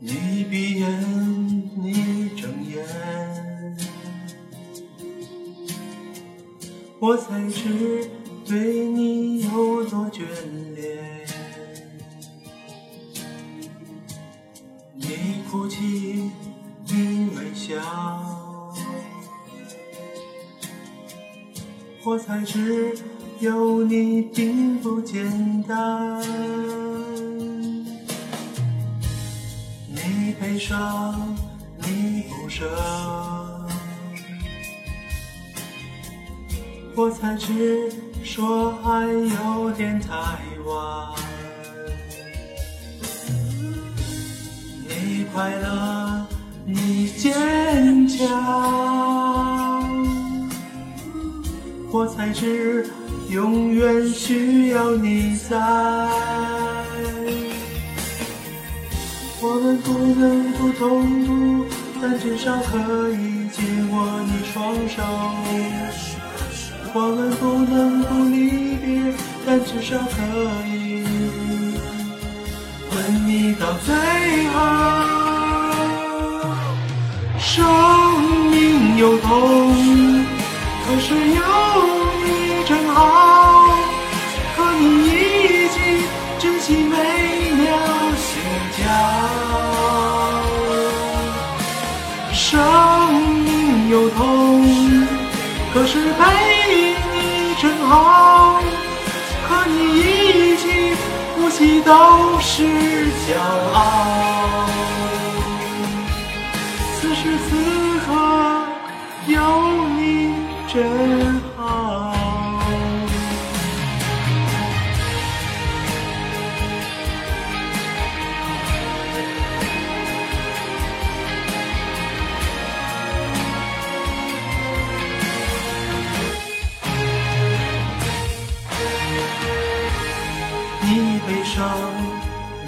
[0.00, 0.88] 你闭眼，
[1.74, 2.86] 你睁眼，
[7.00, 8.08] 我才知
[8.46, 10.20] 对你有多眷
[10.76, 11.26] 恋。
[14.94, 16.30] 你哭泣，
[16.86, 17.74] 你微笑，
[22.04, 22.96] 我才知
[23.40, 26.87] 有你并不简单。
[30.40, 31.36] 悲伤，
[31.78, 32.64] 你不舍，
[36.94, 37.92] 我才知
[38.22, 40.10] 说爱有点太
[40.64, 41.14] 晚。
[44.88, 46.26] 你快乐，
[46.64, 48.28] 你坚强，
[51.90, 52.88] 我才知
[53.28, 55.56] 永远需要你在。
[59.40, 61.64] 我们不能不痛苦，
[62.02, 65.02] 但至少可以紧握你双手。
[66.92, 69.14] 我们不能不离别，
[69.46, 70.16] 但至少可
[70.66, 71.04] 以
[72.90, 72.96] 吻
[73.28, 73.94] 你到最
[74.48, 74.56] 后。
[77.38, 77.64] 生
[78.50, 79.28] 命有痛，
[80.84, 81.42] 可是有
[93.88, 94.62] 有痛，
[95.72, 96.20] 可是陪
[96.70, 96.94] 你
[97.58, 98.60] 真好，
[99.48, 100.92] 和你一起
[101.34, 102.64] 呼吸都是
[103.26, 103.40] 骄
[103.72, 104.66] 傲。
[107.00, 107.56] 此时此
[108.04, 108.12] 刻
[109.26, 109.40] 有
[109.96, 110.34] 你
[110.70, 111.37] 真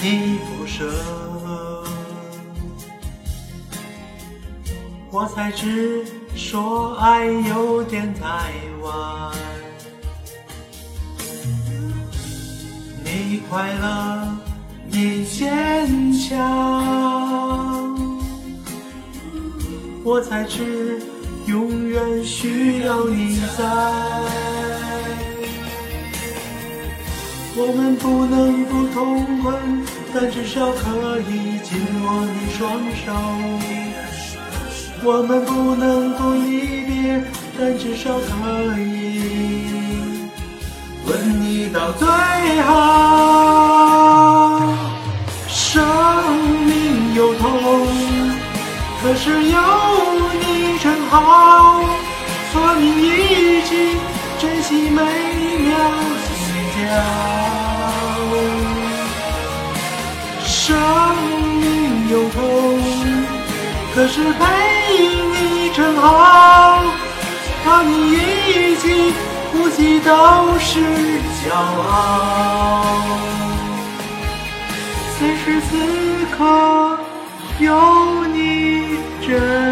[0.00, 0.84] 你不舍，
[5.10, 6.04] 我才知
[6.36, 9.34] 说爱有点太晚。
[13.04, 14.36] 你快乐，
[14.88, 16.38] 你坚强，
[20.04, 21.02] 我才知
[21.46, 24.47] 永远需要你在。
[27.60, 29.52] 我们不能不痛快，
[30.14, 33.10] 但至少可以紧握你双手。
[35.02, 37.20] 我们不能不离别，
[37.58, 39.66] 但至少可以
[41.04, 42.06] 吻你到最
[42.62, 42.70] 后。
[45.48, 45.84] 生
[46.64, 47.86] 命有痛，
[49.02, 49.58] 可是有
[50.38, 51.82] 你真好，
[52.54, 53.98] 和你一起
[54.38, 55.02] 珍惜每
[55.58, 55.76] 秒
[56.22, 57.37] 心跳
[62.10, 62.80] 有痛，
[63.94, 64.44] 可是陪
[65.30, 66.82] 你真好，
[67.64, 69.12] 和你一起
[69.52, 70.80] 呼吸都是
[71.44, 72.86] 骄傲。
[75.18, 75.76] 此时此
[76.36, 76.98] 刻
[77.58, 79.67] 有你真。